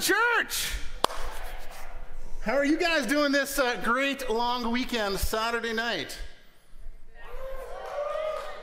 [0.00, 0.74] Church.
[2.42, 6.16] How are you guys doing this uh, great long weekend Saturday night?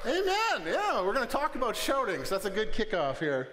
[0.05, 0.63] Amen.
[0.65, 3.49] Yeah, we're going to talk about shouting, so that's a good kickoff here.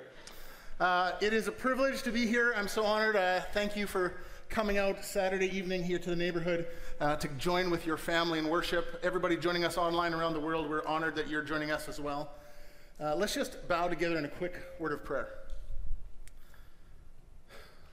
[0.79, 2.55] Uh, it is a privilege to be here.
[2.57, 3.17] I'm so honored.
[3.17, 4.15] Uh, thank you for
[4.49, 6.69] coming out Saturday evening here to the neighborhood
[7.01, 9.01] uh, to join with your family in worship.
[9.03, 12.31] Everybody joining us online around the world, we're honored that you're joining us as well.
[13.01, 15.42] Uh, let's just bow together in a quick word of prayer.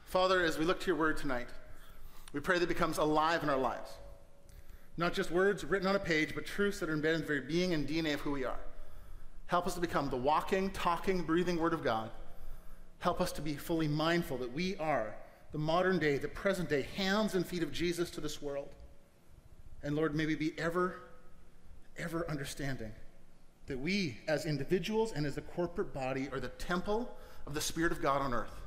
[0.09, 1.49] Father, as we look to your word tonight,
[2.33, 3.91] we pray that it becomes alive in our lives.
[4.97, 7.41] Not just words written on a page, but truths that are embedded in the very
[7.41, 8.59] being and DNA of who we are.
[9.45, 12.09] Help us to become the walking, talking, breathing Word of God.
[12.97, 15.15] Help us to be fully mindful that we are
[15.51, 18.69] the modern day, the present day hands and feet of Jesus to this world.
[19.83, 21.01] And Lord, may we be ever,
[21.99, 22.93] ever understanding
[23.67, 27.91] that we, as individuals and as a corporate body, are the temple of the Spirit
[27.91, 28.58] of God on earth.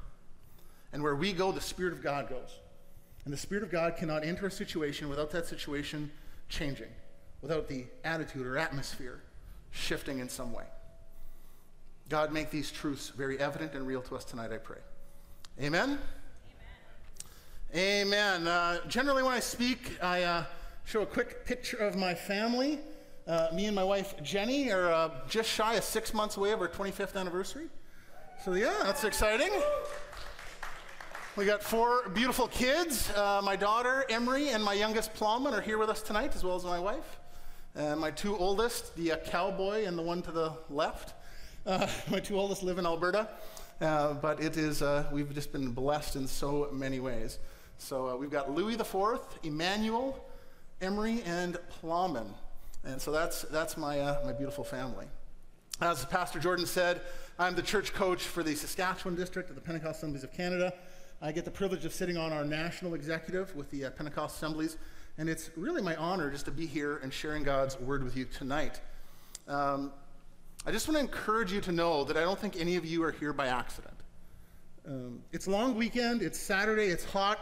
[0.92, 2.58] And where we go, the Spirit of God goes.
[3.24, 6.10] And the Spirit of God cannot enter a situation without that situation
[6.48, 6.90] changing,
[7.40, 9.22] without the attitude or atmosphere
[9.70, 10.64] shifting in some way.
[12.08, 14.78] God, make these truths very evident and real to us tonight, I pray.
[15.60, 15.98] Amen?
[17.74, 18.38] Amen.
[18.42, 18.48] Amen.
[18.48, 20.44] Uh, generally, when I speak, I uh,
[20.84, 22.80] show a quick picture of my family.
[23.26, 26.60] Uh, me and my wife Jenny are uh, just shy of six months away of
[26.60, 27.68] our 25th anniversary.
[28.44, 29.52] So, yeah, that's exciting.
[31.34, 33.10] We got four beautiful kids.
[33.10, 36.56] Uh, my daughter, Emery, and my youngest, Plowman, are here with us tonight, as well
[36.56, 37.20] as my wife.
[37.74, 41.14] Uh, my two oldest, the uh, cowboy and the one to the left,
[41.64, 43.30] uh, my two oldest live in Alberta.
[43.80, 47.38] Uh, but it is, we've just been blessed in so many ways.
[47.78, 50.22] So we've got Louis Fourth, Emmanuel,
[50.82, 52.26] Emery, and Plowman.
[52.84, 55.06] And so that's, that's my, my beautiful family.
[55.80, 57.00] As Pastor Jordan said,
[57.38, 60.74] I'm the church coach for the Saskatchewan district of the Pentecost Assemblies of Canada.
[61.24, 64.76] I get the privilege of sitting on our national executive with the uh, Pentecost Assemblies,
[65.18, 68.24] and it's really my honor just to be here and sharing God's word with you
[68.24, 68.80] tonight.
[69.46, 69.92] Um,
[70.66, 73.04] I just want to encourage you to know that I don't think any of you
[73.04, 73.94] are here by accident.
[74.84, 77.38] Um, it's long weekend, it's Saturday, it's hot,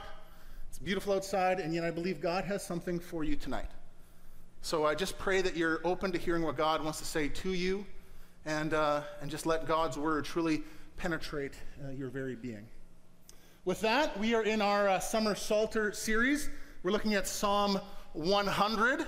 [0.69, 3.71] it's beautiful outside, and yet I believe God has something for you tonight.
[4.61, 7.55] So I just pray that you're open to hearing what God wants to say to
[7.55, 7.87] you,
[8.45, 10.65] and, uh, and just let God's word truly
[10.99, 12.67] penetrate uh, your very being.
[13.67, 16.49] With that, we are in our uh, Summer Psalter series.
[16.83, 17.79] We're looking at Psalm
[18.15, 19.07] 100,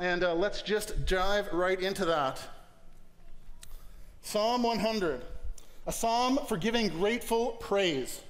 [0.00, 2.40] and uh, let's just dive right into that.
[4.20, 5.22] Psalm 100,
[5.86, 8.20] a psalm for giving grateful praise.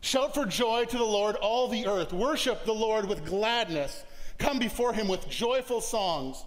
[0.00, 2.14] Shout for joy to the Lord, all the earth.
[2.14, 4.02] Worship the Lord with gladness.
[4.38, 6.42] Come before him with joyful songs.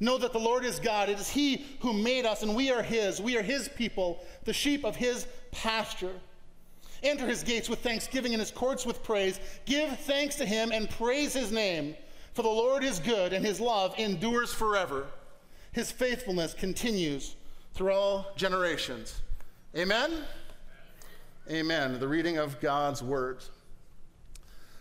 [0.00, 1.10] Know that the Lord is God.
[1.10, 3.20] It is he who made us, and we are his.
[3.20, 6.14] We are his people, the sheep of his pasture.
[7.04, 9.38] Enter his gates with thanksgiving and his courts with praise.
[9.66, 11.94] Give thanks to him and praise his name.
[12.32, 15.06] For the Lord is good, and his love endures forever.
[15.72, 17.36] His faithfulness continues
[17.74, 19.20] through all generations.
[19.76, 20.24] Amen?
[21.50, 22.00] Amen.
[22.00, 23.50] The reading of God's words.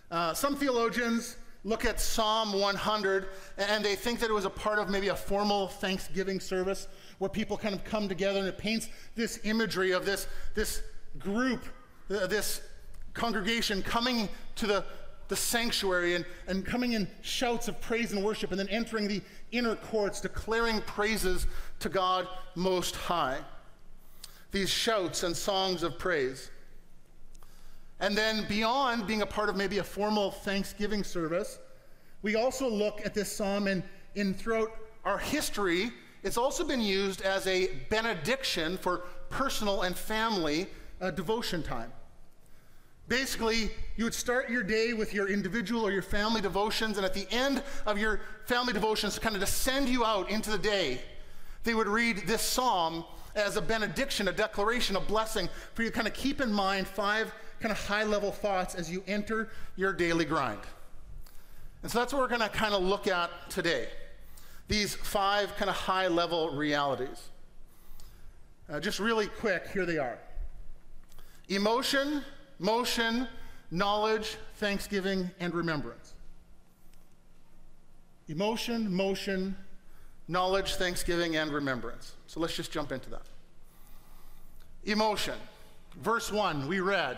[0.09, 1.35] Uh, some theologians
[1.66, 5.16] look at Psalm 100 and they think that it was a part of maybe a
[5.16, 6.88] formal Thanksgiving service
[7.19, 10.84] where people kind of come together and it paints this imagery of this, this
[11.17, 11.63] group
[12.09, 12.62] Uh, this
[13.14, 14.86] congregation coming to the,
[15.28, 19.22] the sanctuary and, and coming in shouts of praise and worship, and then entering the
[19.52, 21.47] inner courts, declaring praises
[21.80, 23.40] to God Most High.
[24.52, 26.52] These shouts and songs of praise.
[28.00, 31.59] And then, beyond being a part of maybe a formal Thanksgiving service,
[32.22, 33.84] we also look at this psalm and
[34.16, 34.70] in throughout
[35.06, 35.91] our history,
[36.24, 39.00] it's also been used as a benediction for
[39.30, 40.68] personal and family
[41.03, 41.91] uh, devotion time.
[43.09, 47.14] Basically, you would start your day with your individual or your family devotions, and at
[47.14, 51.02] the end of your family devotions, kind of to send you out into the day,
[51.66, 53.03] they would read this psalm
[53.36, 56.88] as a benediction, a declaration, a blessing for you to kind of keep in mind
[56.88, 60.59] five kind of high level thoughts as you enter your daily grind.
[61.82, 63.90] And so that's what we're going to kind of look at today
[64.70, 67.29] these five kind of high level realities.
[68.70, 70.17] Uh, just really quick, here they are
[71.49, 72.23] emotion,
[72.59, 73.28] motion,
[73.72, 76.13] knowledge, thanksgiving, and remembrance.
[78.28, 79.55] Emotion, motion,
[80.28, 82.13] knowledge, thanksgiving, and remembrance.
[82.28, 83.23] So let's just jump into that.
[84.85, 85.35] Emotion.
[86.01, 87.17] Verse 1, we read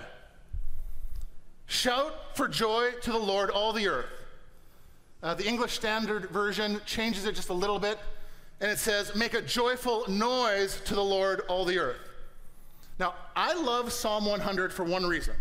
[1.68, 4.12] Shout for joy to the Lord, all the earth.
[5.24, 7.98] Uh, the English Standard Version changes it just a little bit,
[8.62, 12.05] and it says, Make a joyful noise to the Lord, all the earth.
[13.00, 15.36] Now, I love Psalm 100 for one reason.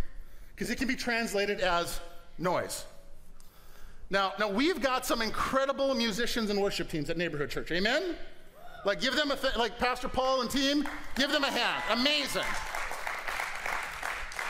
[0.55, 2.01] because it can be translated as
[2.39, 2.85] noise.
[4.11, 7.73] Now, now we've got some incredible musicians and worship teams at Neighborhood Church.
[7.73, 8.15] Amen.
[8.85, 10.87] Like give them a th- like Pastor Paul and team,
[11.17, 11.83] give them a hand.
[11.91, 12.45] Amazing.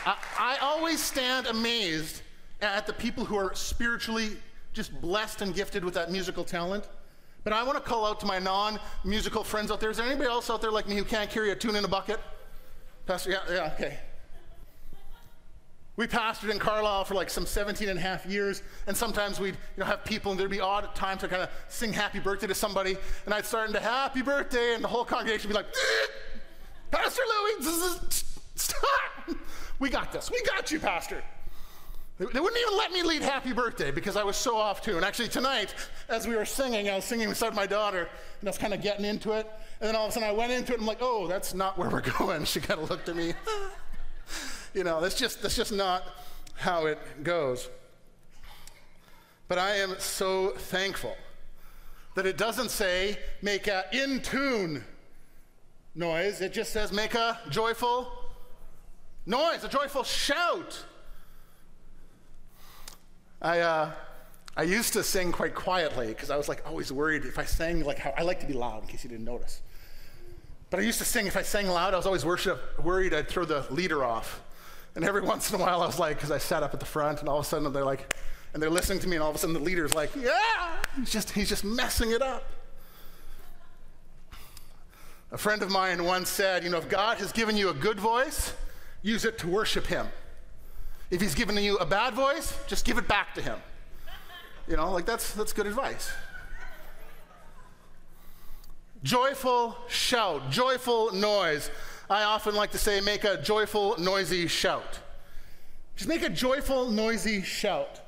[0.05, 2.21] I, I always stand amazed
[2.61, 4.37] at the people who are spiritually
[4.73, 6.87] just blessed and gifted with that musical talent.
[7.43, 9.89] But I want to call out to my non-musical friends out there.
[9.89, 11.87] Is there anybody else out there like me who can't carry a tune in a
[11.87, 12.19] bucket?
[13.05, 13.99] Pastor, yeah, yeah, okay.
[15.97, 19.53] We pastored in Carlyle for like some 17 and a half years, and sometimes we'd
[19.53, 22.47] you know, have people, and there'd be odd times to kind of sing happy birthday
[22.47, 25.67] to somebody, and I'd start into happy birthday, and the whole congregation would be like,
[25.67, 26.07] eh,
[26.91, 28.19] Pastor Louie,
[28.55, 29.37] stop!
[29.79, 30.31] We got this.
[30.31, 31.23] We got you, Pastor.
[32.17, 35.03] They wouldn't even let me lead Happy Birthday because I was so off tune.
[35.03, 35.75] Actually, tonight,
[36.07, 38.07] as we were singing, I was singing beside my daughter,
[38.39, 39.51] and I was kind of getting into it.
[39.79, 41.53] And then all of a sudden, I went into it, and I'm like, oh, that's
[41.53, 42.45] not where we're going.
[42.45, 43.33] She kind of looked at me.
[44.73, 46.03] you know, that's just, that's just not
[46.55, 47.69] how it goes.
[49.47, 51.15] But I am so thankful
[52.15, 54.83] that it doesn't say make a in tune
[55.93, 58.11] noise, it just says make a joyful
[59.25, 60.83] noise, a joyful shout.
[63.41, 63.91] I, uh,
[64.57, 67.83] I used to sing quite quietly because I was like always worried if I sang
[67.83, 69.61] like how I like to be loud in case you didn't notice.
[70.69, 73.27] But I used to sing, if I sang loud, I was always worship, worried I'd
[73.27, 74.41] throw the leader off.
[74.95, 76.85] And every once in a while I was like, because I sat up at the
[76.85, 78.13] front and all of a sudden they're like,
[78.53, 81.11] and they're listening to me and all of a sudden the leader's like, yeah, he's
[81.11, 82.43] just, he's just messing it up.
[85.31, 87.99] A friend of mine once said, you know, if God has given you a good
[87.99, 88.53] voice,
[89.01, 90.07] use it to worship him.
[91.11, 93.59] If he's given you a bad voice, just give it back to him.
[94.67, 96.11] You know, like that's, that's good advice.
[99.03, 101.69] Joyful shout, joyful noise.
[102.09, 104.99] I often like to say, make a joyful, noisy shout.
[105.95, 108.01] Just make a joyful, noisy shout.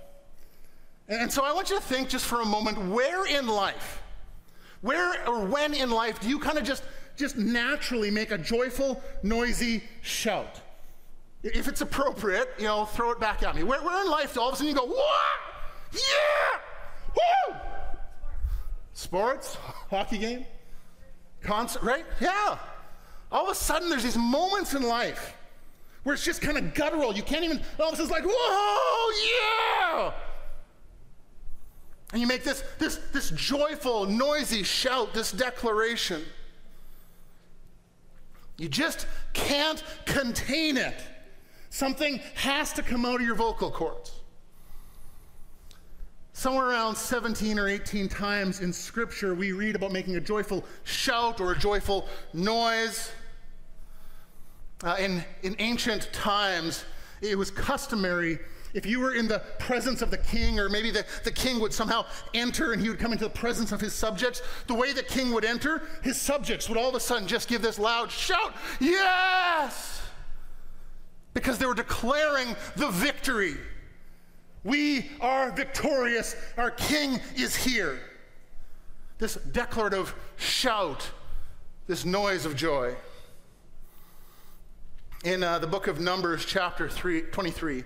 [1.08, 4.02] And so I want you to think just for a moment where in life,
[4.82, 6.84] where or when in life do you kind of just,
[7.16, 10.62] just naturally make a joyful, noisy shout?
[11.44, 13.64] If it's appropriate, you know, throw it back at me.
[13.64, 15.47] Where, where in life do all of a sudden you go, what?
[15.94, 16.60] Yeah!
[17.16, 17.56] Woo!
[18.94, 19.56] Sports,
[19.90, 20.46] hockey game,
[21.42, 22.06] concert, right?
[22.20, 22.58] Yeah.
[23.32, 25.36] All of a sudden there's these moments in life
[26.04, 27.14] where it's just kind of guttural.
[27.14, 30.12] You can't even, all of a sudden it's like, whoa, yeah!
[32.14, 36.24] And you make this, this, this joyful, noisy shout, this declaration.
[38.58, 40.96] You just can't contain it.
[41.70, 44.17] Something has to come out of your vocal cords.
[46.38, 51.42] Somewhere around 17 or 18 times in Scripture, we read about making a joyful shout
[51.42, 53.12] or a joyful noise.
[54.84, 56.86] Uh, in, in ancient times,
[57.22, 58.38] it was customary
[58.76, 61.74] if you were in the presence of the king, or maybe the, the king would
[61.74, 62.06] somehow
[62.36, 65.34] enter and he would come into the presence of his subjects, the way the king
[65.34, 70.04] would enter, his subjects would all of a sudden just give this loud shout, Yes!
[71.34, 73.56] because they were declaring the victory.
[74.68, 76.36] We are victorious.
[76.58, 78.02] Our king is here.
[79.18, 81.10] This declarative shout,
[81.88, 82.94] this noise of joy.
[85.24, 87.86] In uh, the book of Numbers, chapter three, 23,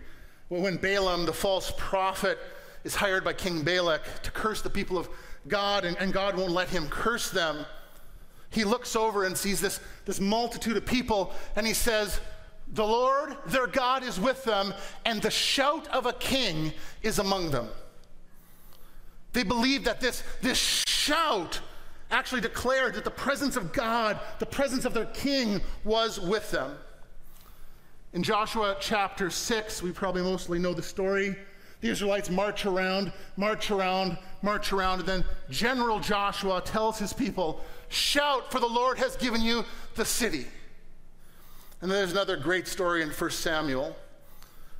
[0.49, 2.39] when Balaam, the false prophet,
[2.83, 5.07] is hired by King Balak to curse the people of
[5.47, 7.63] God, and, and God won't let him curse them,
[8.49, 12.19] he looks over and sees this, this multitude of people, and he says,
[12.73, 14.73] the Lord, their God, is with them,
[15.05, 17.67] and the shout of a king is among them.
[19.33, 21.59] They believed that this, this shout
[22.11, 26.77] actually declared that the presence of God, the presence of their king, was with them.
[28.13, 31.35] In Joshua chapter 6, we probably mostly know the story.
[31.79, 37.61] The Israelites march around, march around, march around, and then General Joshua tells his people,
[37.89, 40.45] Shout, for the Lord has given you the city.
[41.81, 43.95] And then there's another great story in 1 Samuel.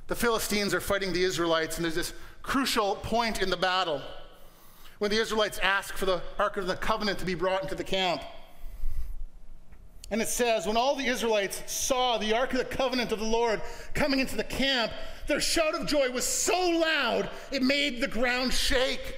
[0.06, 4.00] The Philistines are fighting the Israelites, and there's this crucial point in the battle
[4.98, 7.84] when the Israelites ask for the Ark of the Covenant to be brought into the
[7.84, 8.22] camp.
[10.12, 13.24] And it says, when all the Israelites saw the Ark of the Covenant of the
[13.24, 13.60] Lord
[13.94, 14.92] coming into the camp,
[15.26, 19.16] their shout of joy was so loud it made the ground shake.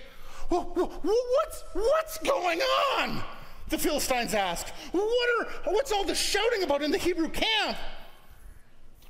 [0.49, 2.61] What's, what's going
[2.97, 3.23] on?
[3.69, 7.79] The Philistines asked, what are, What's all the shouting about in the Hebrew camp?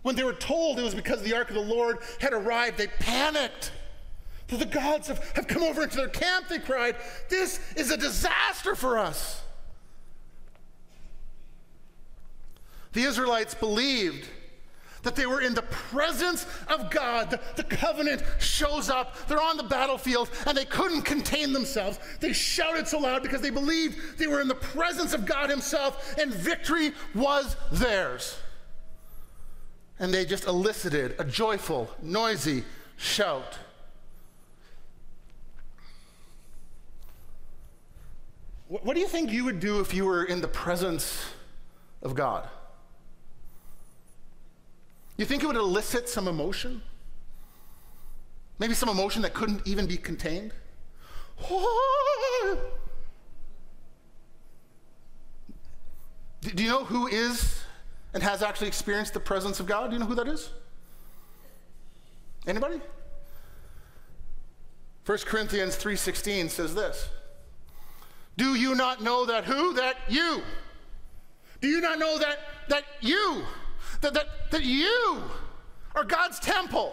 [0.02, 2.86] When they were told it was because the ark of the Lord had arrived, they
[2.86, 3.72] panicked.
[4.48, 6.96] That the gods have, have come over into their camp, they cried.
[7.30, 9.42] This is a disaster for us.
[12.92, 14.28] The Israelites believed
[15.04, 17.30] that they were in the presence of God.
[17.30, 19.28] The, the, covenant shows up.
[19.28, 21.98] They're on the battlefield and they couldn't contain themselves.
[22.20, 26.16] They shouted so loud because they believed they were in the presence of God Himself
[26.18, 28.36] and victory was theirs.
[29.98, 32.64] And they just elicited a joyful, noisy
[32.96, 33.58] shout.
[38.66, 41.24] What do you think you would do if you were in the presence
[42.02, 42.48] of God?
[45.16, 46.82] You think it would elicit some emotion?
[48.58, 50.52] Maybe some emotion that couldn't even be contained?
[56.42, 57.62] Do you know who is
[58.12, 59.90] and has actually experienced the presence of God?
[59.90, 60.50] Do you know who that is?
[62.46, 62.80] Anybody?
[65.06, 67.08] 1 Corinthians 3:16 says this.
[68.36, 69.74] Do you not know that who?
[69.74, 70.42] That you.
[71.60, 73.44] Do you not know that that you
[74.04, 75.22] that, that, that you
[75.94, 76.92] are God's temple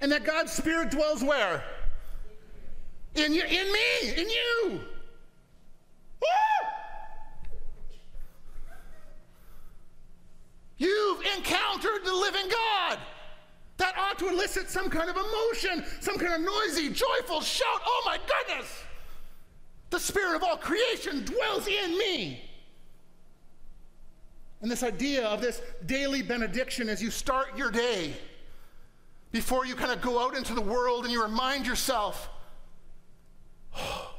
[0.00, 1.62] and that God's Spirit dwells where?
[3.14, 4.80] In you, in me, in you.
[6.20, 6.68] Woo!
[10.76, 12.98] You've encountered the living God.
[13.76, 17.80] That ought to elicit some kind of emotion, some kind of noisy, joyful shout.
[17.84, 18.84] Oh my goodness!
[19.90, 22.43] The Spirit of all creation dwells in me.
[24.64, 28.14] And this idea of this daily benediction as you start your day,
[29.30, 32.30] before you kind of go out into the world and you remind yourself,
[33.76, 34.14] oh,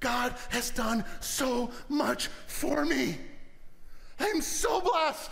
[0.00, 3.18] God has done so much for me.
[4.18, 5.30] I am so blessed.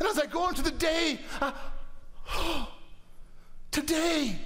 [0.00, 1.52] And as I go into the day, uh,
[2.34, 2.72] oh,
[3.70, 4.36] today,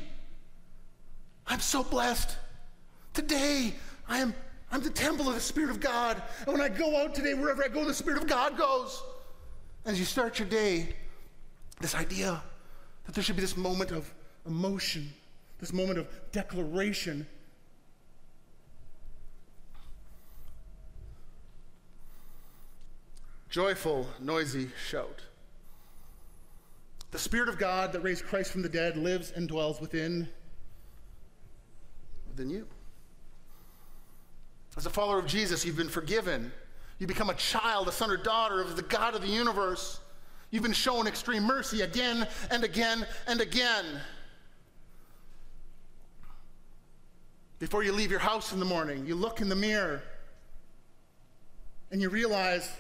[1.47, 2.37] I'm so blessed.
[3.14, 3.73] Today,
[4.07, 4.35] I am
[4.71, 6.21] I'm the temple of the Spirit of God.
[6.40, 9.02] And when I go out today, wherever I go, the Spirit of God goes.
[9.84, 10.94] As you start your day,
[11.80, 12.42] this idea
[13.04, 14.12] that there should be this moment of
[14.46, 15.12] emotion,
[15.58, 17.26] this moment of declaration.
[23.50, 25.20] Joyful, noisy shout.
[27.10, 30.28] The Spirit of God that raised Christ from the dead lives and dwells within,
[32.28, 32.66] within you.
[34.76, 36.50] As a follower of Jesus, you've been forgiven.
[37.04, 40.00] You become a child, a son or daughter of the God of the universe.
[40.50, 43.84] You've been shown extreme mercy again and again and again.
[47.58, 50.02] Before you leave your house in the morning, you look in the mirror
[51.90, 52.73] and you realize,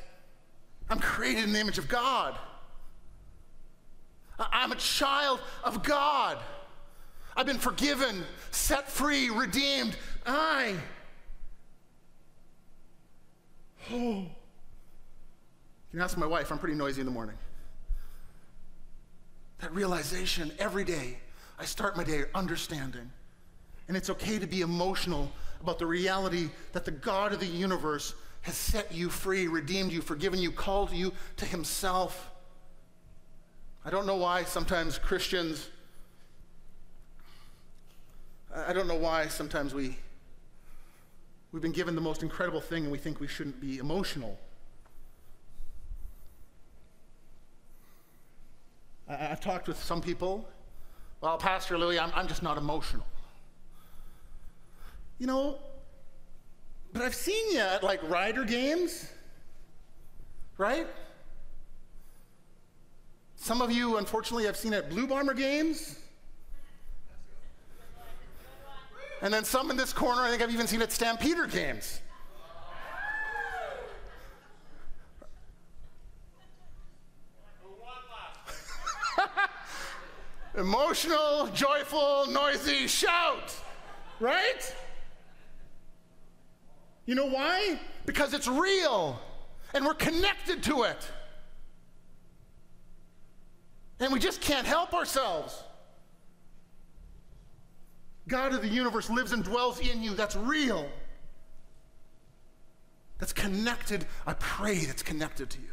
[0.88, 2.34] I'm created in the image of God.
[4.38, 6.38] I'm a child of God.
[7.36, 9.98] I've been forgiven, set free, redeemed.
[10.24, 10.76] I
[13.92, 13.96] Oh.
[13.98, 14.28] You
[15.90, 17.36] can ask my wife, I'm pretty noisy in the morning.
[19.58, 21.18] That realization every day,
[21.58, 23.10] I start my day understanding.
[23.86, 28.14] And it's okay to be emotional about the reality that the God of the universe
[28.42, 32.30] has set you free, redeemed you, forgiven you, called you to himself.
[33.84, 35.68] I don't know why sometimes Christians,
[38.54, 39.96] I don't know why sometimes we
[41.54, 44.36] We've been given the most incredible thing and we think we shouldn't be emotional.
[49.08, 50.48] I, have talked with some people.
[51.20, 53.06] Well, Pastor Louis, I'm, I'm just not emotional.
[55.20, 55.60] You know,
[56.92, 59.08] but I've seen you at like Rider games,
[60.58, 60.88] right?
[63.36, 66.00] Some of you, unfortunately, I've seen at Blue Bomber games.
[69.22, 72.00] And then some in this corner, I think I've even seen at Stampeder games.
[80.56, 83.54] Emotional, joyful, noisy shout,
[84.20, 84.74] right?
[87.06, 87.80] You know why?
[88.06, 89.20] Because it's real
[89.74, 91.10] and we're connected to it.
[94.00, 95.62] And we just can't help ourselves.
[98.26, 100.14] God of the universe lives and dwells in you.
[100.14, 100.88] That's real.
[103.18, 104.06] That's connected.
[104.26, 105.68] I pray that's connected to you.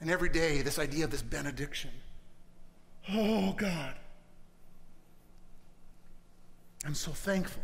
[0.00, 1.90] And every day, this idea of this benediction.
[3.10, 3.94] Oh, God.
[6.84, 7.62] I'm so thankful.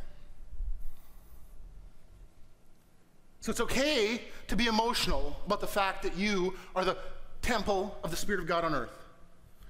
[3.40, 6.96] So it's okay to be emotional about the fact that you are the
[7.42, 8.97] temple of the Spirit of God on earth.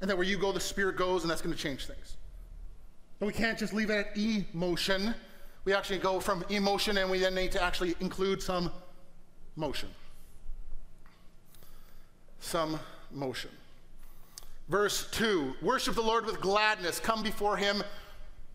[0.00, 2.16] And that where you go, the Spirit goes, and that's going to change things.
[3.18, 5.14] But we can't just leave it at emotion.
[5.64, 8.70] We actually go from emotion, and we then need to actually include some
[9.56, 9.88] motion.
[12.40, 12.78] some
[13.10, 13.50] motion.
[14.68, 17.82] Verse 2 Worship the Lord with gladness, come before him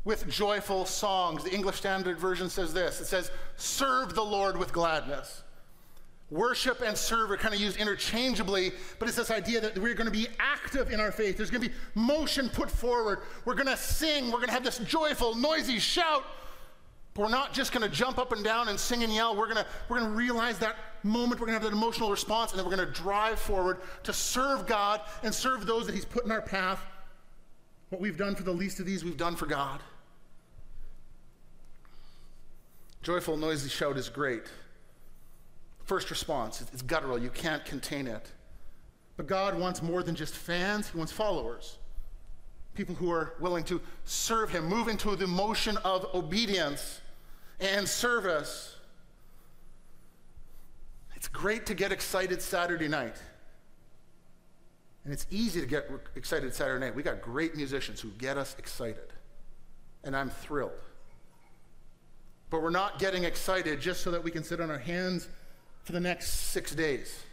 [0.06, 1.44] with joyful songs.
[1.44, 5.44] The English Standard Version says this it says, Serve the Lord with gladness.
[6.34, 10.08] Worship and serve are kind of used interchangeably, but it's this idea that we're going
[10.08, 11.38] to be active in our faith.
[11.38, 13.20] There's going to be motion put forward.
[13.46, 14.26] We're going to sing.
[14.26, 16.24] We're going to have this joyful, noisy shout.
[17.14, 19.36] But we're not just going to jump up and down and sing and yell.
[19.36, 21.40] We're going to, we're going to realize that moment.
[21.40, 24.12] We're going to have that emotional response, and then we're going to drive forward to
[24.12, 26.80] serve God and serve those that He's put in our path.
[27.90, 29.82] What we've done for the least of these, we've done for God.
[33.04, 34.46] Joyful, noisy shout is great.
[35.94, 37.20] First response, it's guttural.
[37.20, 38.32] You can't contain it.
[39.16, 41.78] But God wants more than just fans, He wants followers.
[42.74, 47.00] People who are willing to serve Him, move into the motion of obedience
[47.60, 48.76] and service.
[51.16, 53.18] It's great to get excited Saturday night.
[55.04, 56.96] And it's easy to get excited Saturday night.
[56.96, 59.14] We got great musicians who get us excited.
[60.04, 60.72] And I'm thrilled.
[62.50, 65.28] But we're not getting excited just so that we can sit on our hands
[65.84, 67.24] for the next six days.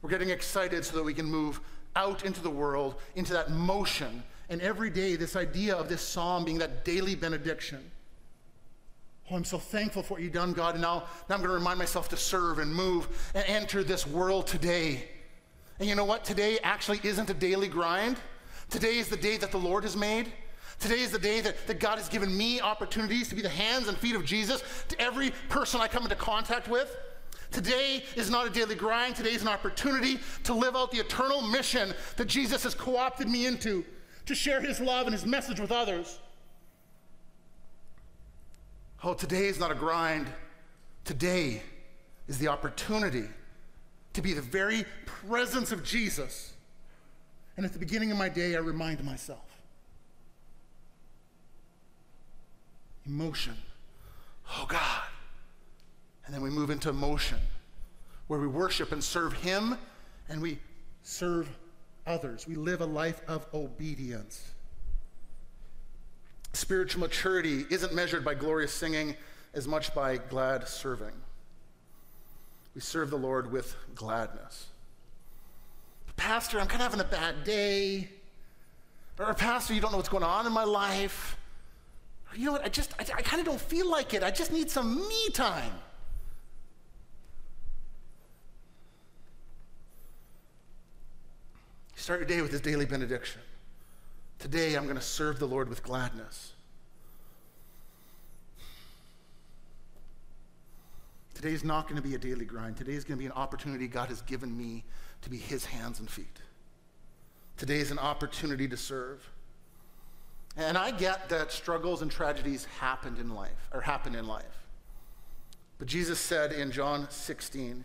[0.00, 1.60] We're getting excited so that we can move
[1.94, 4.22] out into the world, into that motion.
[4.48, 7.90] And every day, this idea of this psalm being that daily benediction.
[9.30, 10.74] Oh, I'm so thankful for what you've done, God.
[10.74, 14.06] And now, now I'm going to remind myself to serve and move and enter this
[14.06, 15.08] world today.
[15.78, 16.24] And you know what?
[16.24, 18.16] Today actually isn't a daily grind.
[18.68, 20.32] Today is the day that the Lord has made.
[20.82, 23.86] Today is the day that, that God has given me opportunities to be the hands
[23.86, 26.96] and feet of Jesus to every person I come into contact with.
[27.52, 29.14] Today is not a daily grind.
[29.14, 33.28] Today is an opportunity to live out the eternal mission that Jesus has co opted
[33.28, 33.84] me into,
[34.26, 36.18] to share his love and his message with others.
[39.04, 40.26] Oh, today is not a grind.
[41.04, 41.62] Today
[42.26, 43.28] is the opportunity
[44.14, 46.54] to be the very presence of Jesus.
[47.56, 49.51] And at the beginning of my day, I remind myself
[53.06, 53.56] emotion.
[54.50, 55.02] Oh God.
[56.24, 57.38] And then we move into motion,
[58.28, 59.76] where we worship and serve Him
[60.28, 60.58] and we
[61.02, 61.48] serve
[62.06, 62.46] others.
[62.46, 64.52] We live a life of obedience.
[66.52, 69.16] Spiritual maturity isn't measured by glorious singing
[69.54, 71.12] as much by glad serving.
[72.74, 74.66] We serve the Lord with gladness.
[76.16, 78.08] Pastor, I'm kind of having a bad day.
[79.18, 81.36] Or, Pastor, you don't know what's going on in my life
[82.36, 84.22] you know what, I just, I, I kind of don't feel like it.
[84.22, 85.72] I just need some me time.
[91.94, 93.40] Start your day with this daily benediction.
[94.38, 96.52] Today I'm going to serve the Lord with gladness.
[101.34, 102.76] Today is not going to be a daily grind.
[102.76, 104.84] Today is going to be an opportunity God has given me
[105.22, 106.38] to be His hands and feet.
[107.56, 109.28] Today is an opportunity to serve.
[110.56, 114.44] And I get that struggles and tragedies happened in life, or happen in life.
[115.78, 117.84] But Jesus said in John 16,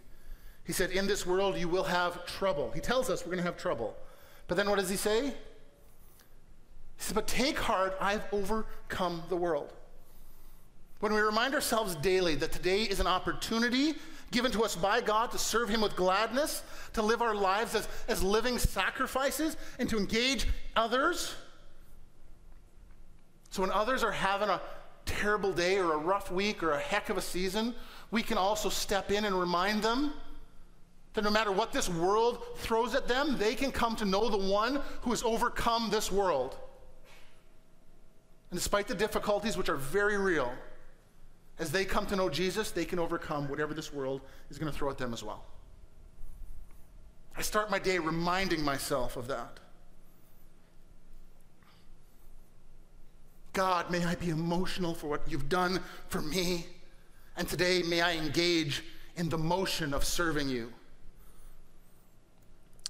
[0.66, 2.72] He said, In this world you will have trouble.
[2.76, 3.96] He tells us we're going to have trouble.
[4.48, 5.28] But then what does He say?
[5.28, 5.34] He
[6.98, 9.74] says, But take heart, I've overcome the world.
[11.00, 13.94] When we remind ourselves daily that today is an opportunity
[14.32, 17.88] given to us by God to serve Him with gladness, to live our lives as,
[18.10, 21.34] as living sacrifices, and to engage others
[23.58, 24.62] so when others are having a
[25.04, 27.74] terrible day or a rough week or a heck of a season,
[28.12, 30.14] we can also step in and remind them
[31.16, 34.38] that no matter what this world throws at them, they can come to know the
[34.38, 36.56] one who has overcome this world.
[38.52, 40.54] And despite the difficulties, which are very real,
[41.58, 44.78] as they come to know Jesus, they can overcome whatever this world is going to
[44.78, 45.44] throw at them as well.
[47.36, 49.60] I start my day reminding myself of that.
[53.58, 56.68] God, may I be emotional for what you've done for me.
[57.38, 58.84] And today, may I engage
[59.16, 60.72] in the motion of serving you.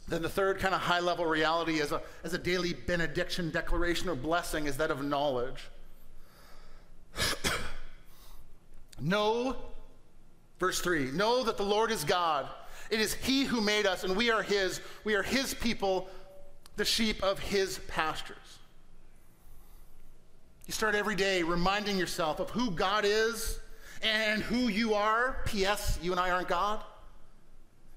[0.10, 4.10] Then the third kind of high level reality as a, as a daily benediction, declaration,
[4.10, 5.70] or blessing is that of knowledge.
[9.00, 9.56] know,
[10.60, 12.46] verse 3 know that the Lord is God.
[12.90, 14.82] It is He who made us, and we are His.
[15.06, 16.10] We are His people,
[16.76, 18.47] the sheep of His pastures.
[20.78, 23.60] Start every day reminding yourself of who God is
[24.04, 25.38] and who you are.
[25.48, 26.84] P.S., you and I aren't God.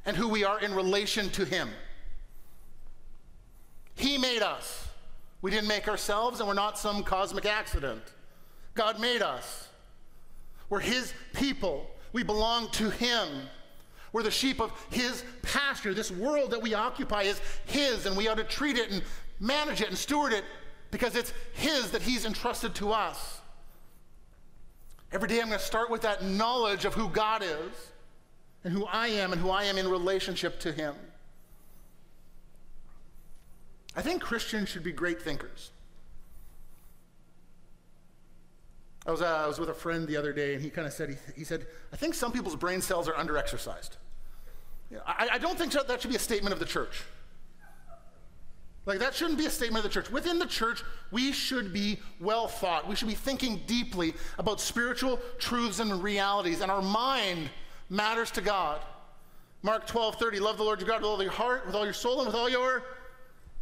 [0.06, 1.68] And who we are in relation to Him.
[3.96, 4.88] He made us.
[5.42, 8.00] We didn't make ourselves, and we're not some cosmic accident.
[8.72, 9.68] God made us.
[10.70, 11.86] We're His people.
[12.14, 13.28] We belong to Him.
[14.14, 15.92] We're the sheep of His pasture.
[15.92, 19.02] This world that we occupy is His, and we ought to treat it and
[19.38, 20.44] manage it and steward it
[20.90, 23.40] because it's His that He's entrusted to us.
[25.12, 27.92] Every day I'm going to start with that knowledge of who God is
[28.62, 30.94] and who I am and who I am in relationship to Him.
[33.96, 35.72] I think Christians should be great thinkers.
[39.06, 40.92] I was, uh, I was with a friend the other day, and he kind of
[40.92, 43.90] said, he, he, said, I think some people's brain cells are underexercised.
[44.90, 47.02] You know, I, I don't think that should be a statement of the church.
[48.90, 50.10] Like, that shouldn't be a statement of the church.
[50.10, 52.88] Within the church, we should be well thought.
[52.88, 57.50] We should be thinking deeply about spiritual truths and realities, and our mind
[57.88, 58.80] matters to God.
[59.62, 61.92] Mark 12, 30, love the Lord your God with all your heart, with all your
[61.92, 62.82] soul, and with all your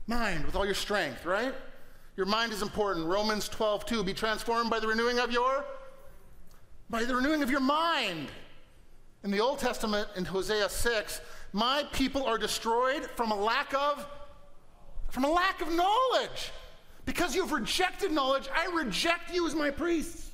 [0.07, 1.53] mind, with all your strength, right?
[2.17, 3.05] Your mind is important.
[3.05, 5.63] Romans 12, 2, be transformed by the renewing of your,
[6.89, 8.29] by the renewing of your mind.
[9.25, 11.21] In the Old Testament, in Hosea 6,
[11.53, 14.07] my people are destroyed from a lack of,
[15.09, 16.53] from a lack of knowledge.
[17.05, 20.31] Because you've rejected knowledge, I reject you as my priests.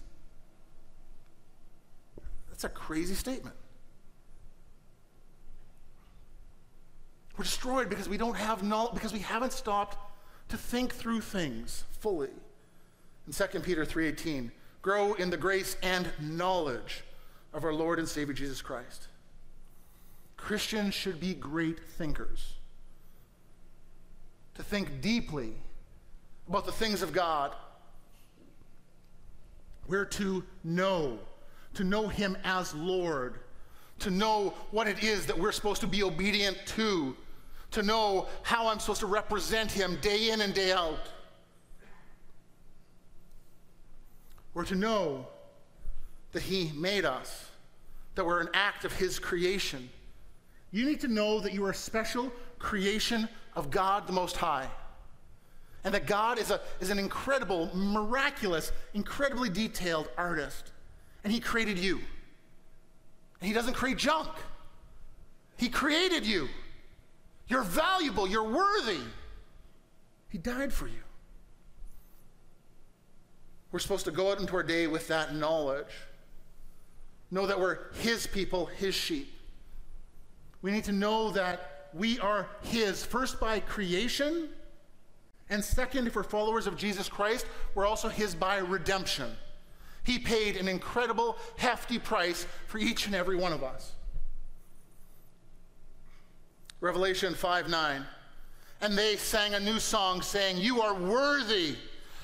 [2.48, 3.54] That's a crazy statement.
[7.36, 9.98] We're destroyed because we don't have knowledge, because we haven't stopped
[10.48, 12.30] to think through things fully.
[13.26, 17.04] In 2 Peter 3:18, grow in the grace and knowledge
[17.52, 19.08] of our Lord and Savior Jesus Christ.
[20.36, 22.53] Christians should be great thinkers.
[24.54, 25.52] To think deeply
[26.48, 27.54] about the things of God.
[29.86, 31.18] We're to know,
[31.74, 33.40] to know Him as Lord,
[34.00, 37.16] to know what it is that we're supposed to be obedient to,
[37.72, 41.10] to know how I'm supposed to represent Him day in and day out.
[44.54, 45.26] We're to know
[46.32, 47.50] that He made us,
[48.14, 49.88] that we're an act of His creation.
[50.70, 54.68] You need to know that you are a special creation of God the Most High.
[55.84, 60.72] And that God is, a, is an incredible, miraculous, incredibly detailed artist.
[61.24, 62.00] And He created you.
[63.40, 64.28] And He doesn't create junk,
[65.56, 66.48] He created you.
[67.46, 68.26] You're valuable.
[68.26, 69.00] You're worthy.
[70.30, 71.02] He died for you.
[73.70, 75.92] We're supposed to go out into our day with that knowledge.
[77.30, 79.30] Know that we're His people, His sheep.
[80.62, 84.48] We need to know that we are His, first by creation,
[85.50, 89.30] and second, if we're followers of Jesus Christ, we're also His by redemption.
[90.02, 93.92] He paid an incredible, hefty price for each and every one of us.
[96.80, 98.04] Revelation 5 9.
[98.80, 101.76] And they sang a new song saying, You are worthy.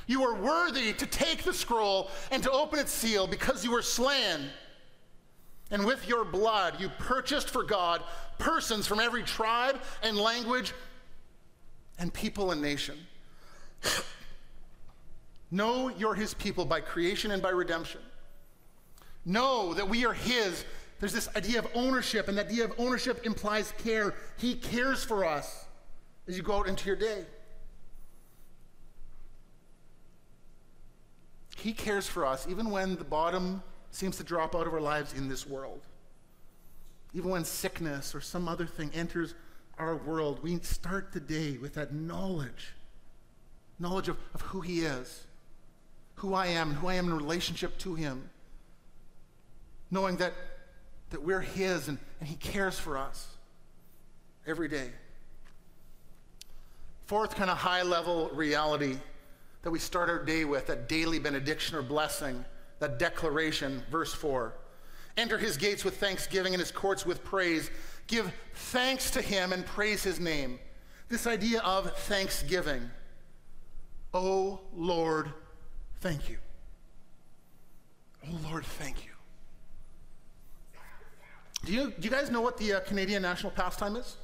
[0.06, 3.80] You are worthy to take the scroll and to open its seal because you were
[3.80, 4.50] slain.
[5.70, 8.02] And with your blood you purchased for God
[8.38, 10.72] persons from every tribe and language
[11.98, 12.98] and people and nation.
[15.50, 18.00] know you're his people by creation and by redemption.
[19.24, 20.64] Know that we are his
[21.00, 24.14] there's this idea of ownership, and that idea of ownership implies care.
[24.36, 25.64] He cares for us
[26.28, 27.24] as you go out into your day.
[31.56, 35.12] He cares for us even when the bottom seems to drop out of our lives
[35.14, 35.80] in this world.
[37.12, 39.34] Even when sickness or some other thing enters
[39.78, 42.74] our world, we start the day with that knowledge
[43.80, 45.24] knowledge of, of who He is,
[46.16, 48.28] who I am, and who I am in relationship to Him.
[49.90, 50.34] Knowing that
[51.08, 53.26] that we're His and, and He cares for us
[54.46, 54.90] every day.
[57.06, 58.96] Fourth, kind of high level reality
[59.62, 62.44] that we start our day with, that daily benediction or blessing,
[62.80, 64.54] that declaration, verse 4.
[65.16, 67.70] Enter his gates with thanksgiving and his courts with praise.
[68.06, 70.58] Give thanks to him and praise his name.
[71.08, 72.90] This idea of thanksgiving.
[74.12, 75.32] Oh Lord,
[76.00, 76.38] thank you.
[78.26, 79.10] Oh Lord, thank you.
[81.64, 84.16] Do you, do you guys know what the uh, Canadian national pastime is?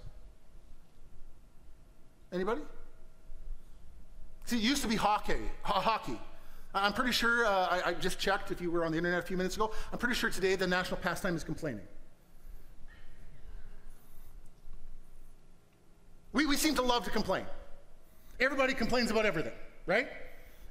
[2.33, 2.63] Anybody?
[4.47, 5.41] See, it used to be hockey.
[5.63, 6.19] hockey.
[6.77, 9.27] I'm pretty sure, uh, I, I, just checked if you were on the internet a
[9.27, 11.87] few minutes ago, I'm pretty sure today the national pastime is complaining.
[16.33, 17.47] We, we seem to love to complain.
[18.41, 19.55] Everybody complains about everything,
[19.87, 20.09] right?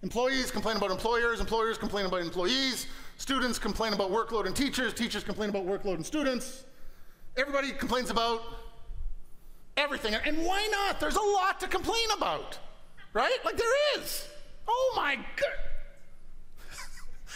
[0.04, 2.86] Employees complain about employers, employers complain about employees,
[3.18, 6.66] students complain about workload and teachers, teachers complain about workload and students.
[7.36, 8.44] Everybody complains about
[9.76, 10.14] everything.
[10.14, 11.00] And why not?
[11.00, 12.60] There's a lot to complain about,
[13.14, 13.38] right?
[13.44, 14.28] Like there is.
[14.68, 15.75] Oh my God.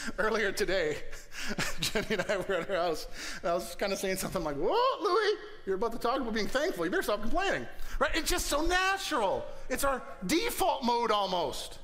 [0.17, 0.97] Earlier today,
[1.79, 3.07] Jenny and I were at her house,
[3.41, 5.33] and I was kind of saying something like, Whoa, Louis,
[5.65, 6.85] you're about to talk about being thankful.
[6.85, 7.67] You better stop complaining.
[7.99, 8.11] Right?
[8.15, 9.45] It's just so natural.
[9.69, 11.79] It's our default mode almost.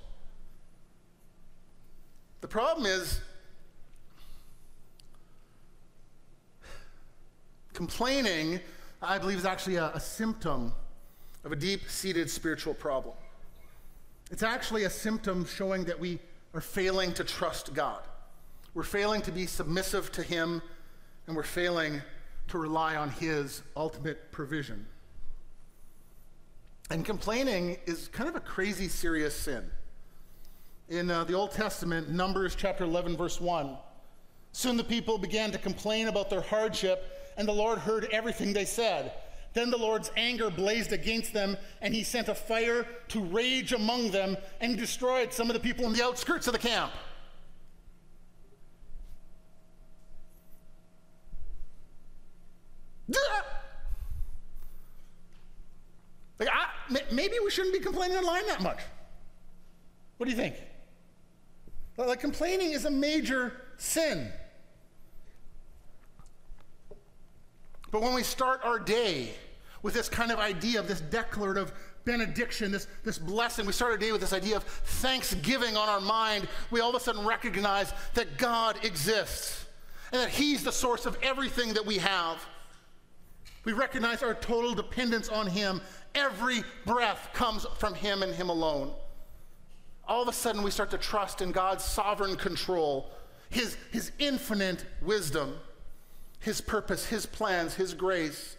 [2.41, 3.21] The problem is,
[7.73, 8.59] complaining,
[9.01, 10.73] I believe, is actually a, a symptom
[11.43, 13.15] of a deep seated spiritual problem.
[14.31, 16.19] It's actually a symptom showing that we
[16.55, 18.01] are failing to trust God.
[18.73, 20.61] We're failing to be submissive to Him,
[21.27, 22.01] and we're failing
[22.47, 24.85] to rely on His ultimate provision.
[26.89, 29.69] And complaining is kind of a crazy serious sin.
[30.87, 33.75] In uh, the Old Testament, Numbers chapter 11, verse 1,
[34.53, 38.65] soon the people began to complain about their hardship, and the Lord heard everything they
[38.65, 39.11] said.
[39.55, 44.11] Then the Lord's anger blazed against them, and he sent a fire to rage among
[44.11, 46.91] them and destroyed some of the people in the outskirts of the camp.
[56.37, 56.67] Like, I,
[57.11, 58.79] maybe we shouldn't be complaining online that much.
[60.17, 60.55] What do you think?
[61.95, 64.33] Like, complaining is a major sin.
[67.89, 69.31] But when we start our day
[69.85, 71.71] with this kind of idea of this declarative
[72.05, 76.01] benediction, this, this blessing, we start our day with this idea of thanksgiving on our
[76.01, 79.63] mind, we all of a sudden recognize that God exists
[80.11, 82.43] and that He's the source of everything that we have.
[83.63, 85.79] We recognize our total dependence on Him.
[86.15, 88.91] Every breath comes from Him and Him alone.
[90.07, 93.11] All of a sudden, we start to trust in God's sovereign control,
[93.51, 95.59] His, his infinite wisdom,
[96.39, 98.57] His purpose, His plans, His grace.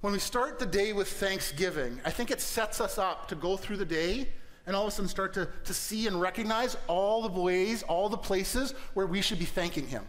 [0.00, 3.56] When we start the day with thanksgiving, I think it sets us up to go
[3.56, 4.28] through the day
[4.66, 8.08] and all of a sudden start to, to see and recognize all the ways, all
[8.08, 10.04] the places where we should be thanking Him.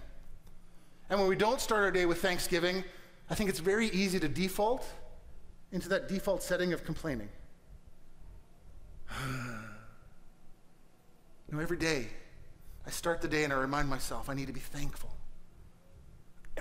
[1.09, 2.85] And when we don't start our day with thanksgiving,
[3.29, 4.85] I think it's very easy to default
[5.73, 7.29] into that default setting of complaining.
[9.27, 9.35] you
[11.51, 12.07] know, every day
[12.85, 15.13] I start the day and I remind myself I need to be thankful.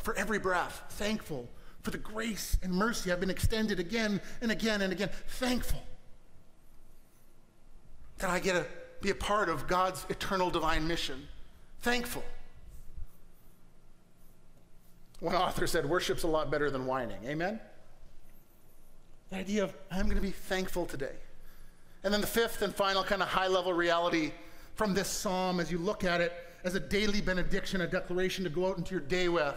[0.03, 1.49] For every breath, thankful
[1.83, 5.11] for the grace and mercy I've been extended again and again and again.
[5.29, 5.83] Thankful
[8.19, 8.67] that I get to
[9.01, 11.27] be a part of God's eternal divine mission.
[11.81, 12.23] Thankful
[15.21, 17.19] one author said, worship's a lot better than whining.
[17.27, 17.61] Amen?
[19.29, 21.15] The idea of, I'm going to be thankful today.
[22.03, 24.33] And then the fifth and final kind of high level reality
[24.75, 26.33] from this psalm as you look at it
[26.65, 29.55] as a daily benediction, a declaration to go out into your day with.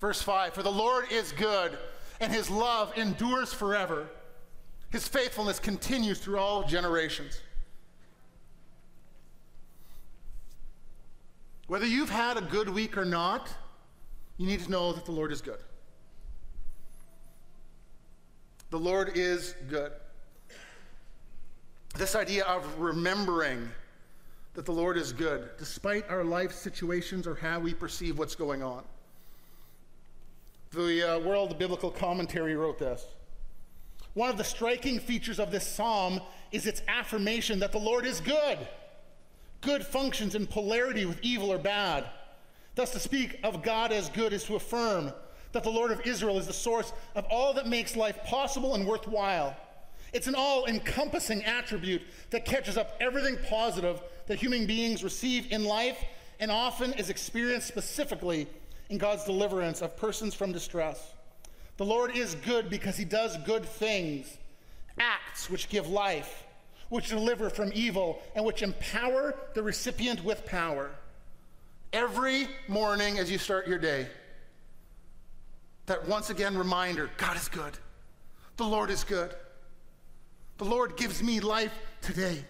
[0.00, 1.76] Verse 5 For the Lord is good,
[2.20, 4.06] and his love endures forever.
[4.90, 7.40] His faithfulness continues through all generations.
[11.66, 13.54] Whether you've had a good week or not,
[14.38, 15.58] you need to know that the Lord is good.
[18.70, 19.92] The Lord is good.
[21.96, 23.68] This idea of remembering
[24.54, 28.62] that the Lord is good, despite our life situations or how we perceive what's going
[28.62, 28.84] on.
[30.70, 33.06] The uh, Word Biblical Commentary wrote this.
[34.12, 36.20] One of the striking features of this psalm
[36.52, 38.58] is its affirmation that the Lord is good.
[39.62, 42.04] Good functions in polarity with evil or bad.
[42.74, 45.12] Thus, to speak of God as good is to affirm
[45.52, 48.86] that the Lord of Israel is the source of all that makes life possible and
[48.86, 49.56] worthwhile.
[50.12, 55.64] It's an all encompassing attribute that catches up everything positive that human beings receive in
[55.64, 55.98] life
[56.40, 58.46] and often is experienced specifically
[58.88, 61.12] in God's deliverance of persons from distress.
[61.76, 64.36] The Lord is good because he does good things,
[64.98, 66.44] acts which give life,
[66.88, 70.90] which deliver from evil, and which empower the recipient with power
[71.92, 74.08] every morning as you start your day.
[75.86, 77.78] That once again reminder God is good.
[78.56, 79.34] The Lord is good.
[80.58, 81.72] The Lord gives me life
[82.02, 82.44] today.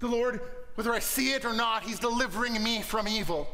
[0.00, 0.40] The Lord,
[0.74, 3.48] whether I see it or not, He's delivering me from evil.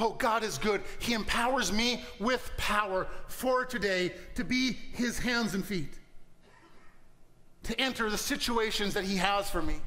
[0.00, 0.82] Oh, God is good.
[1.00, 5.92] He empowers me with power for today to be His hands and feet,
[7.64, 9.80] to enter the situations that He has for me,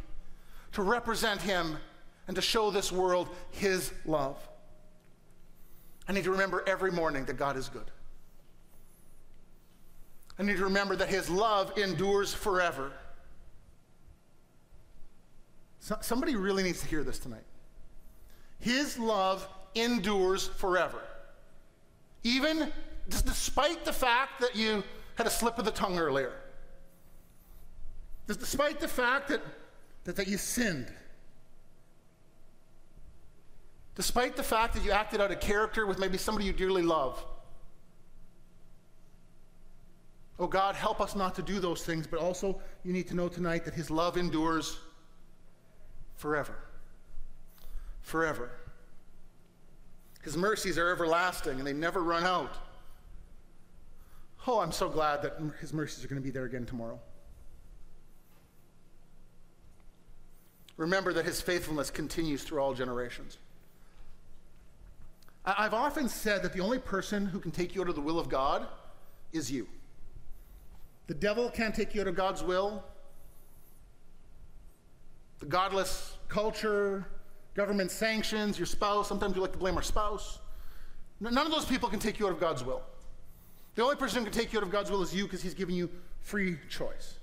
[0.73, 1.77] to represent Him
[2.27, 4.37] and to show this world His love.
[6.09, 7.89] I need to remember every morning that God is good.
[10.37, 12.91] I need to remember that His love endures forever.
[15.79, 17.45] So, somebody really needs to hear this tonight.
[18.59, 21.01] His love endures forever.
[22.23, 22.71] Even
[23.09, 24.83] despite the fact that you
[25.15, 26.33] had a slip of the tongue earlier,
[28.27, 29.41] despite the fact that,
[30.03, 30.91] that, that you sinned,
[33.95, 37.23] despite the fact that you acted out of character with maybe somebody you dearly love.
[40.39, 43.27] Oh God, help us not to do those things, but also you need to know
[43.27, 44.79] tonight that His love endures
[46.15, 46.55] forever.
[48.01, 48.51] Forever.
[50.23, 52.51] His mercies are everlasting and they never run out.
[54.47, 56.99] Oh, I'm so glad that His mercies are going to be there again tomorrow.
[60.77, 63.37] Remember that His faithfulness continues through all generations.
[65.45, 68.19] I've often said that the only person who can take you out of the will
[68.19, 68.67] of God
[69.31, 69.67] is you.
[71.07, 72.83] The devil can't take you out of God's will.
[75.39, 77.07] The godless culture,
[77.53, 80.39] government sanctions, your spouse, sometimes we like to blame our spouse.
[81.19, 82.81] None of those people can take you out of God's will.
[83.75, 85.53] The only person who can take you out of God's will is you because he's
[85.53, 87.19] giving you free choice.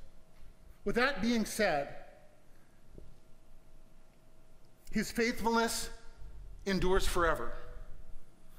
[0.85, 1.89] With that being said,
[4.91, 5.91] his faithfulness
[6.65, 7.53] endures forever.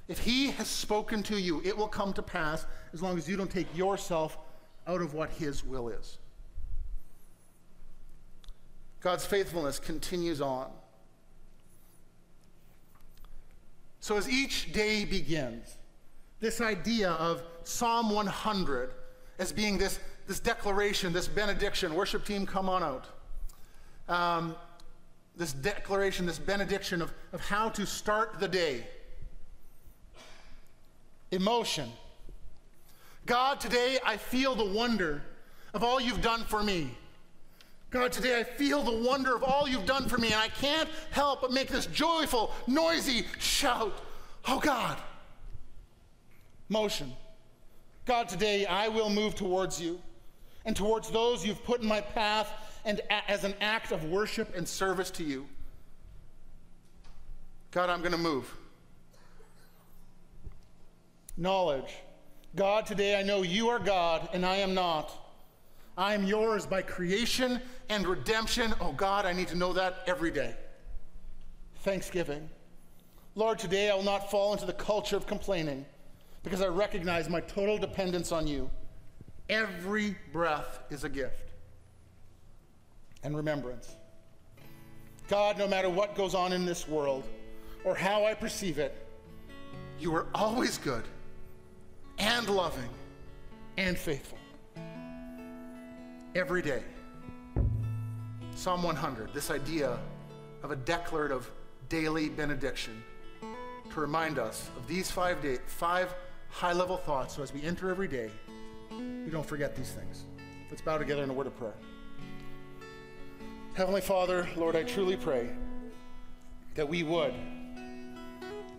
[0.08, 3.38] If he has spoken to you, it will come to pass as long as you
[3.38, 4.38] don't take yourself
[4.88, 6.17] out of what his will is.
[9.01, 10.71] God's faithfulness continues on.
[13.99, 15.77] So, as each day begins,
[16.39, 18.91] this idea of Psalm 100
[19.39, 23.05] as being this, this declaration, this benediction, worship team, come on out.
[24.07, 24.55] Um,
[25.35, 28.85] this declaration, this benediction of, of how to start the day.
[31.31, 31.89] Emotion.
[33.25, 35.21] God, today I feel the wonder
[35.73, 36.97] of all you've done for me.
[37.91, 40.88] God, today I feel the wonder of all you've done for me, and I can't
[41.10, 43.93] help but make this joyful, noisy shout.
[44.47, 44.97] Oh, God.
[46.69, 47.12] Motion.
[48.06, 49.99] God, today I will move towards you
[50.65, 52.52] and towards those you've put in my path
[52.86, 55.47] and as an act of worship and service to you.
[57.71, 58.54] God, I'm going to move.
[61.38, 61.95] Knowledge.
[62.56, 65.12] God, today I know you are God and I am not.
[65.99, 67.59] I am yours by creation
[67.89, 68.73] and redemption.
[68.79, 70.55] Oh God, I need to know that every day.
[71.83, 72.49] Thanksgiving.
[73.35, 75.85] Lord, today I will not fall into the culture of complaining
[76.41, 78.69] because I recognize my total dependence on you.
[79.49, 81.51] Every breath is a gift.
[83.21, 83.97] And remembrance.
[85.27, 87.25] God, no matter what goes on in this world
[87.83, 89.05] or how I perceive it,
[89.99, 91.03] you are always good
[92.19, 92.89] and loving
[93.75, 94.38] and faithful.
[96.36, 96.84] Every day.
[98.56, 99.98] Psalm 100, this idea
[100.62, 101.50] of a declarative
[101.88, 103.02] daily benediction
[103.42, 106.13] to remind us of these five, day, five
[106.50, 108.30] high level thoughts so as we enter every day,
[108.92, 110.26] we don't forget these things.
[110.70, 111.74] Let's bow together in a word of prayer.
[113.74, 115.50] Heavenly Father, Lord, I truly pray
[116.76, 117.34] that we would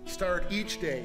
[0.05, 1.05] start each day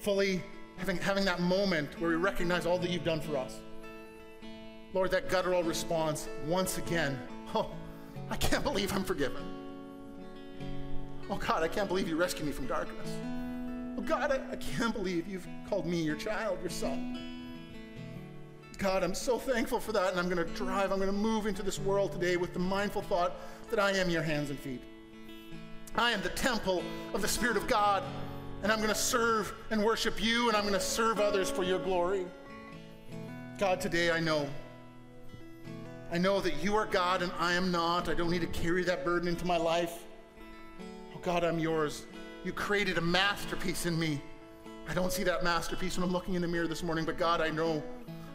[0.00, 0.42] fully
[0.76, 3.58] having, having that moment where we recognize all that you've done for us.
[4.94, 7.18] Lord, that guttural response once again,
[7.54, 7.70] oh,
[8.30, 9.42] I can't believe I'm forgiven.
[11.30, 13.08] Oh God, I can't believe you rescued me from darkness.
[13.96, 17.18] Oh God, I, I can't believe you've called me your child, your son.
[18.78, 21.46] God, I'm so thankful for that, and I'm going to drive, I'm going to move
[21.46, 23.36] into this world today with the mindful thought
[23.70, 24.82] that I am your hands and feet.
[25.94, 26.82] I am the temple
[27.14, 28.02] of the Spirit of God,
[28.62, 31.62] and I'm going to serve and worship you, and I'm going to serve others for
[31.62, 32.26] your glory.
[33.58, 34.48] God, today I know.
[36.12, 38.10] I know that you are God and I am not.
[38.10, 40.04] I don't need to carry that burden into my life.
[41.14, 42.04] Oh, God, I'm yours.
[42.44, 44.20] You created a masterpiece in me.
[44.86, 47.40] I don't see that masterpiece when I'm looking in the mirror this morning, but God,
[47.40, 47.82] I know.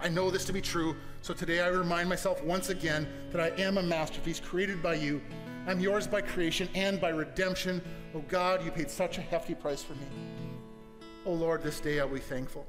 [0.02, 0.96] I know this to be true.
[1.22, 5.22] So today I remind myself once again that I am a masterpiece created by you.
[5.68, 7.84] I'm yours by creation and by redemption.
[8.16, 10.08] Oh God, you paid such a hefty price for me.
[11.28, 12.66] Oh Lord, this day I'll be thankful.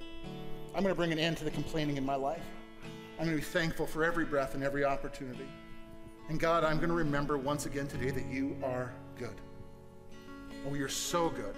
[0.74, 2.42] I'm going to bring an end to the complaining in my life.
[3.18, 5.48] I'm going to be thankful for every breath and every opportunity.
[6.28, 9.34] And God, I'm going to remember once again today that you are good.
[10.68, 11.56] Oh, you're so good.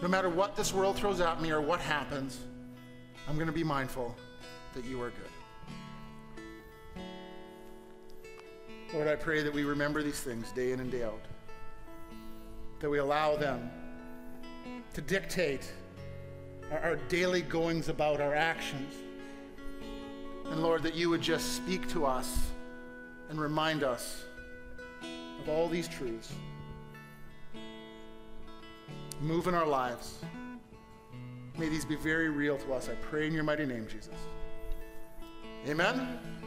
[0.00, 2.40] No matter what this world throws at me or what happens,
[3.28, 4.16] I'm going to be mindful
[4.74, 7.02] that you are good.
[8.94, 11.20] Lord, I pray that we remember these things day in and day out,
[12.80, 13.70] that we allow them
[14.94, 15.70] to dictate
[16.72, 18.94] our, our daily goings about, our actions.
[20.50, 22.50] And Lord, that you would just speak to us
[23.28, 24.24] and remind us
[25.40, 26.32] of all these truths.
[29.20, 30.18] Move in our lives.
[31.56, 32.88] May these be very real to us.
[32.88, 34.14] I pray in your mighty name, Jesus.
[35.68, 36.39] Amen.